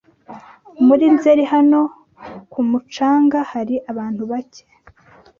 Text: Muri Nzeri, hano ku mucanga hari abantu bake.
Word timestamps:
Muri 0.85 1.05
Nzeri, 1.15 1.43
hano 1.53 1.79
ku 2.51 2.59
mucanga 2.69 3.39
hari 3.51 3.75
abantu 3.91 4.21
bake. 4.31 4.63